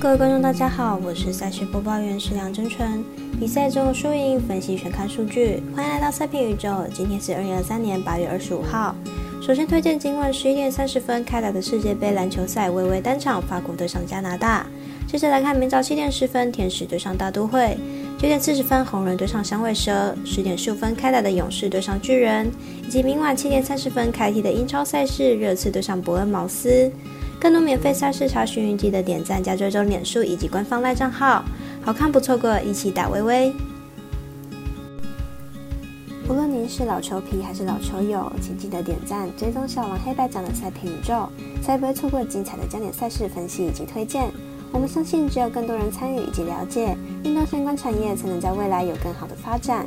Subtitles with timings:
[0.00, 3.04] 各位观众，大家好，我是赛事播报员石梁真纯。
[3.38, 6.70] 比赛中输赢分析全看数据，欢迎来到赛评宇宙。
[6.94, 8.96] 今天是二零二三年八月二十五号。
[9.42, 14.64] 首先推荐今晚十一点三十分开打的世界杯篮球赛，微微单场，法国对上加拿大。
[15.06, 17.76] 接着来看明早七点十分，天使对上大都会；
[18.18, 22.50] 九点四十分，红人对上响尾蛇；十点十五分开打的勇士对上巨人，
[22.86, 26.90] 以及明晚七点三十分开踢的英超赛事，热刺对上伯恩茅斯。
[27.40, 31.42] 更多免费赛事查询，记得点赞加追踪脸书以及官方赖账号，
[31.82, 33.50] 好看不错过，一起打微微。
[36.28, 41.30] 无论您是老球皮还是老球友，请记得点赞追踪小王黑白奖的赛评宇宙，
[41.62, 44.30] 才不会错过精彩的焦点赛事分析以及推荐。
[44.70, 46.94] 我们相信，只有更多人参与以及了解
[47.24, 49.86] 运动相关产业，才能在未来有更好的发展。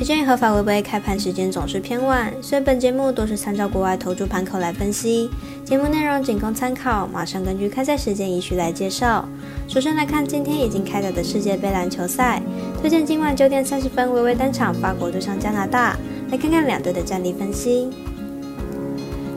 [0.00, 5.28] 也建议合法微微开盘时间总是偏晚，所以本节目都是参照国外投注盘口来分析，
[5.62, 7.06] 节目内容仅供参考。
[7.06, 9.28] 马上根据开赛时间依序来介绍。
[9.68, 12.40] 首先来看今天已经开打的世界杯篮球赛，
[12.80, 15.98] 推荐今晚九点三十分微微单场法国对上加拿大，
[16.30, 17.90] 来看看两队的战力分析。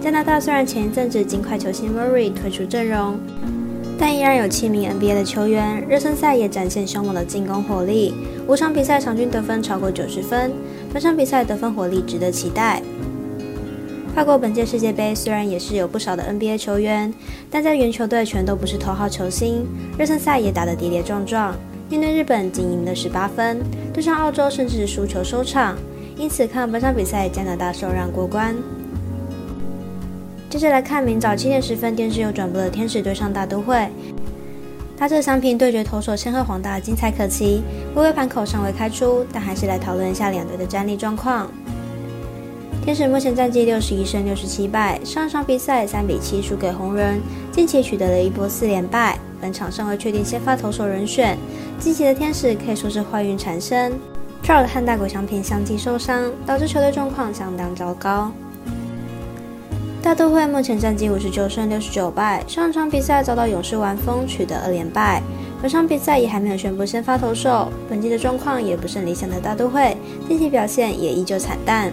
[0.02, 3.20] 加拿大虽然前一阵子金块球星 Murray 退出阵容。
[4.06, 8.14] 但依然有七名 NBA 的球员，热身赛也展现凶猛的进攻火力，
[8.50, 10.52] 五场比赛场均得分超过九十分，
[10.92, 12.84] 本场比赛得分火力值得期待。
[14.14, 17.14] 跨过本届世界杯虽然也是有不少的 NBA 球员，
[17.50, 19.66] 但在原球队全都不是头号球星，
[19.98, 21.56] 热身赛也打得跌跌撞撞，
[21.90, 23.62] 面对日本仅赢了十八分，
[23.94, 25.78] 对上澳洲甚至输球收场，
[26.18, 28.54] 因此看本场比赛加拿大受让过关。
[30.54, 33.90] 接着来看明早七点十分电视又转播的天使对上大都会，
[34.96, 37.64] 打者相平对决投手千鹤黄大精彩可期。
[37.96, 41.50] 微微盘口尚未开出，但还是来讨论一下两队的战力状况。
[42.84, 47.20] 天使目前战绩六十一胜六十七败，上场比赛三比七输给红人，
[47.52, 49.18] 近期取得了一波四连败。
[49.42, 51.36] 本场尚未确定先发投手人选，
[51.80, 53.92] 近期的天使可以说是坏运缠身。
[54.44, 58.32] Trout 和大谷翔平相继受伤，导致球队状况相当糟糕。
[60.04, 65.24] 大都会目前战绩五十九胜六十九败，上场比赛遭到勇士完封，取得二连败。
[65.62, 69.96] 本场比赛也还没有宣布先发投手，本季的状况也不甚理想的大都会，
[70.28, 71.90] 近期表现也依旧惨淡。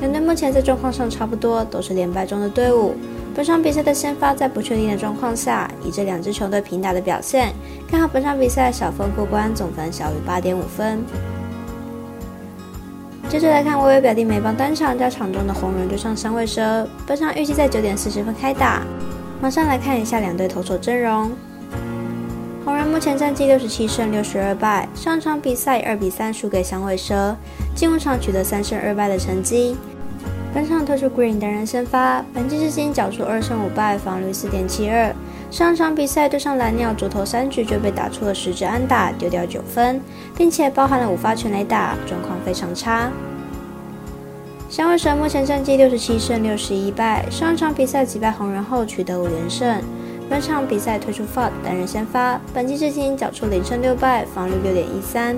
[0.00, 2.94] 两队目前在状况上差不多，都是连败中的队伍。
[3.34, 7.54] 本场比赛的先发在不确定的状况下，以这两支球队平打的表现，
[7.90, 11.02] 看好本场比赛小分过关，总分小于八点五分。
[13.30, 18.82] 接着来看微微表弟美邦单场加场中的红人对上响尾蛇，本场预计在九点四十分开打。
[19.40, 21.30] 马上来看一下两队投手阵容。
[22.64, 27.36] 红人目前战绩六十七胜六十二败，上场比赛二比三输给响尾蛇，
[27.72, 29.76] 进五场取得三胜二败的成绩。
[30.52, 35.14] 本场推出 Green 担任先发，本季至今缴出二胜五败，防率四点七二。
[35.48, 40.00] 上场比赛对上蓝鸟，主投三局就被打出了十支安打，丢掉九分，
[40.36, 43.12] 并且包含了五发全垒打，状况非常差。
[44.68, 49.80] 响尾蛇目前战绩六十七胜六十一败，上场比赛击败红人后取得五连胜。
[50.28, 55.36] 本场比赛推出 Ford 担任先发，本季至今缴出零胜六败，防率六点一三。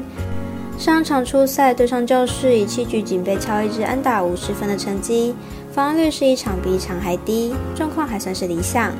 [0.78, 5.34] 上场初赛对上教室，以七局仅被敲一支安打五十分的成绩，
[5.72, 8.90] 防御率是一场比一场还低，状况还算是理想。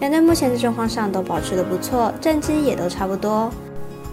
[0.00, 3.52] 两队目前在状况上都保持的不错，战绩也都差不多。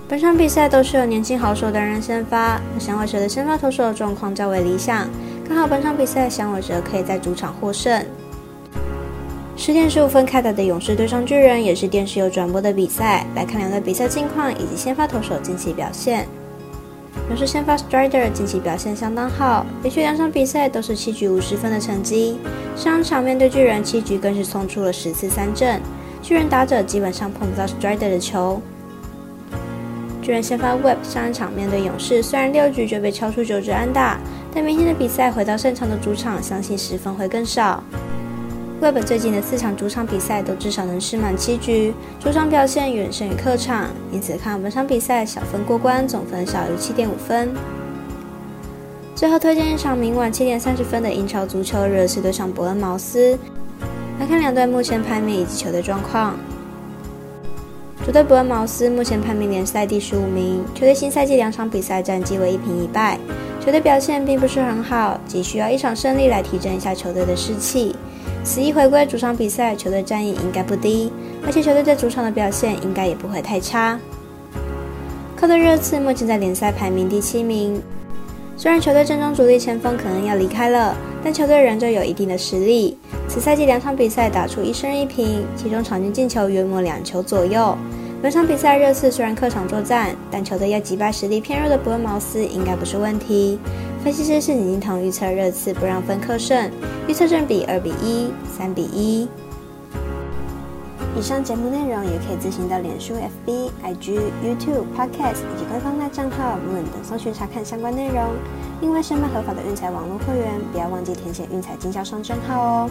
[0.07, 5.07] 本场比赛都是由年轻好手担任先发，响尾蛇的先发投手的状况较为理想，
[5.47, 8.05] 看好本场比赛响尾蛇可以在主场获胜。
[9.59, 16.25] 十点十五分开打的勇士对上巨人也是电视有转播的比赛，来看两队比赛近况以及先发投手近期表现。
[17.27, 22.37] 勇士先发 Strider 近期表现相当好，连续两场比赛都是七局五十分的成绩。
[22.77, 25.81] 上场面对巨人，七局更是送出了十次三振，
[26.21, 28.61] 巨人打者基本上碰不到 Strider 的球。
[30.21, 34.17] 巨人先发 Web 上一场面对勇士，虽然六局就被敲出九支安打，
[34.55, 37.83] 但明天的比赛回到擅长的主场，相信失分会更少。
[38.81, 47.53] Web 最近的四场主场比赛都至少能失满七局，主场表现远胜于客场，因此看本场比赛小分过关，总分小于七点五分。
[49.13, 53.37] 最后推荐一场明晚七点三十分的英超足球热刺对上伯恩茅斯，
[54.17, 56.37] 来看两队目前排名以及球队状况。
[58.05, 63.19] 主队伯恩茅斯目前排名联赛第十五名，球队新赛季两场比赛战绩为一平一败，
[63.59, 67.93] 球队表现并不是很好，急需要一场胜利来提振一下球队的士气。
[68.43, 71.11] 此一回归主场比赛，球队战意应该不低，
[71.45, 73.99] 而且球队在主场的表现应该也不会太差。
[75.35, 77.81] 客队热刺目前在联赛排名第七名，
[78.57, 82.97] 虽然球队阵中主力前锋可能要离开了，但球队仍旧有一定的实力。
[83.27, 87.77] 此赛季两场比赛打出一胜一平，其中场均进球约莫两球左右。
[88.21, 93.59] 本场比赛热刺虽然客场作战，但球队要击败实力偏弱的伯恩茅斯应该不是问题。
[94.03, 96.71] 分析师是李金彤预测热刺不让分客胜，
[97.07, 99.27] 预测正比二比一、三比一。
[101.17, 108.23] 以上节目内容也可以自行到脸书、FB、IG、YouTube、Podcast 以及官方大账号 Moon 等搜寻查看相关内容。
[108.79, 112.89] 另外，申办合法的运彩网络会员，不要忘记填写运彩经销商证号哦。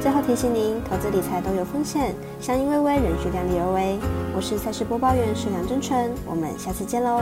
[0.00, 3.98] 最后提醒您，投资理财都有风险，相依微微，人需量力而为。
[4.36, 7.20] 我是赛事播报员石梁真纯，我们下次见喽。